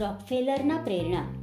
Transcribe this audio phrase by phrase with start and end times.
[0.00, 1.40] रॉकफेलरना प्रेरणा.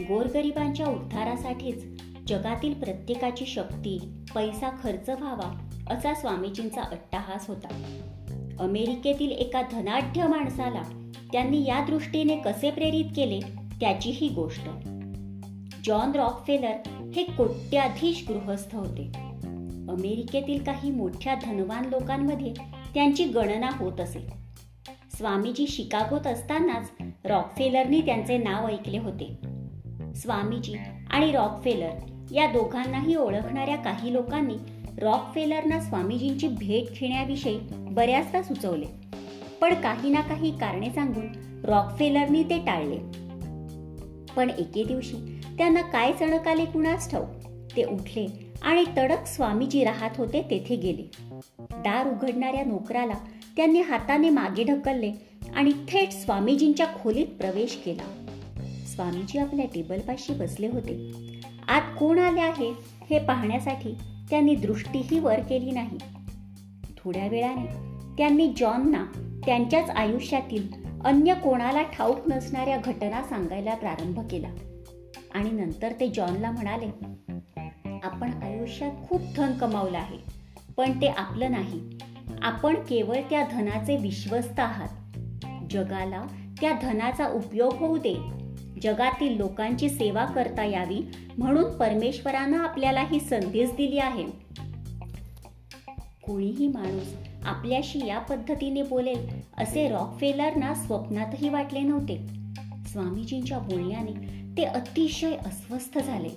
[0.00, 1.84] गोरगरिबांच्या उद्धारासाठीच
[2.26, 7.68] जगातील प्रत्येकाची शक्ती पैसा खर्च व्हावा असा स्वामीजींचा अट्टाहास होता.
[8.60, 13.40] अमेरिकेतील एका धनाढ्य माणसाला त्यांनी या दृष्टीने कसे प्रेरित केले
[13.80, 14.68] त्याची ही गोष्ट.
[15.84, 19.12] जॉन रॉकफेलर हे कोट्याधीश गृहस्थ होते.
[19.92, 22.52] अमेरिकेतील काही मोठ्या धनवान लोकांमध्ये
[22.94, 24.20] त्यांची गणना होत असे.
[25.16, 26.90] स्वामीजी शिकागोत असतानाच
[27.24, 29.38] रॉकफेलरनी त्यांचे नाव ऐकले होते.
[30.14, 30.74] स्वामीजी
[31.10, 31.90] आणि रॉकफेलर
[32.32, 34.54] या दोघांनाही ओळखणाऱ्या काही लोकांनी
[34.98, 38.86] रॉकफेलरना स्वामीजींची भेट घेण्याविषयी बऱ्याचदा सुचवले.
[39.60, 41.26] पण काही ना काही कारणे सांगून
[41.64, 42.98] रॉकफेलरनी ते टाळले.
[44.36, 47.24] पण एके दिवशी त्यांना काय चणक आले कुणास ठाऊ
[47.76, 51.10] ते उठले आणि तडक स्वामीजी राहत होते तेथे गेले.
[51.60, 53.14] दार उघडणाऱ्या नोकराला
[53.56, 58.24] त्यांनी हाताने मागे ढकलले आणि थेट स्वामीजींच्या खोलीत प्रवेश केला.
[58.86, 61.12] स्वामीजी आपल्या टेबलपाशी बसले होते.
[61.68, 62.72] आत कोण आले आहे
[63.10, 63.94] हे पाहण्यासाठी
[64.30, 65.98] त्यांनी दृष्टीही वर केली नाही.
[66.98, 67.66] थोड्या वेळाने
[68.16, 69.04] त्यांनी जॉनना
[69.46, 70.68] त्यांच्याच आयुष्यातील
[71.04, 74.48] अन्य कोणाला ठाऊक नसणाऱ्या घटना सांगायला प्रारंभ केला.
[75.34, 76.86] आणि नंतर ते जॉनला म्हणाले
[78.02, 80.18] आपण आयुष्यात खूप धन कमावलं आहे
[80.76, 81.80] पण ते आपलं नाही.
[82.42, 84.88] आपण केवळ त्या धनाचे विश्वस्त आहात.
[85.70, 86.26] जगाला
[86.60, 88.14] त्या धनाचा उपयोग होऊ दे.
[88.82, 91.00] जगातील लोकांची सेवा करता यावी
[91.38, 94.24] म्हणून परमेश्वरानं आपल्याला ही संदेश दिली आहे.
[96.26, 102.26] कोणीही माणूस आपल्याशी या पद्धतीने बोलेल असे रॉकफेलरना स्वप्नातही वाटले नव्हते.
[102.86, 106.28] स्वामीजींच्या बोलण्याने ते अतिशय अस्वस्थ झाले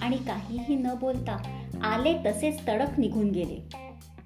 [0.00, 3.56] आणि काहीही न बोलता आले तसेच तडक निघून गेले.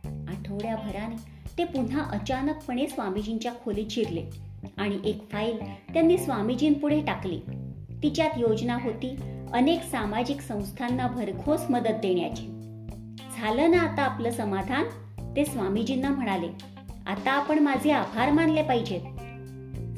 [0.04, 1.16] आठवड्याभराने
[1.58, 4.49] ते पुन्हा अचानकपणे स्वामीजींच्या खोलीत शिरले.
[4.78, 7.40] आणि एक फाईल त्यांनी स्वामीजींपुढे टाकली.
[8.02, 9.16] तिच्यात योजना होती
[9.52, 12.46] अनेक सामाजिक संस्थांना भरघोस मदत देण्याची.
[13.38, 14.84] झालं ना आता आपलं समाधान?
[15.36, 16.48] ते स्वामीजींना म्हणाले.
[17.06, 19.00] आता आपण माझे आभार मानले पाहिजेत.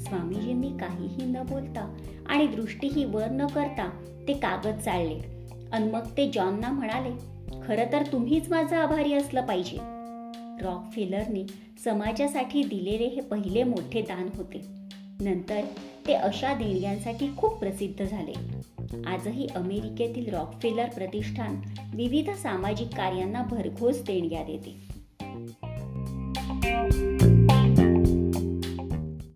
[0.01, 3.91] स्वामीजींनी काहीही न बोलता आणि दृष्टीही वर न करता
[4.29, 5.21] ते कागद चाळले.
[5.73, 7.11] आणि मग ते जॉनना म्हणाले
[7.67, 10.02] खरं तर तुम्हीच माझं आभारी असलं पाहिजे.
[10.63, 11.47] रॉकफेलरने
[11.85, 14.61] समाजासाठी दिलेले हे पहिले मोठे दान होते.
[15.21, 15.61] नंतर
[16.07, 18.33] ते अशा देणग्यांसाठी खूप प्रसिद्ध झाले.
[19.07, 21.61] आजही अमेरिकेतील रॉकफेलर प्रतिष्ठान
[21.95, 24.93] विविध सामाजिक कार्यांना भरघोस देणग्या देते.